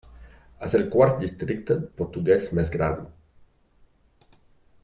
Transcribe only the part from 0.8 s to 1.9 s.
quart districte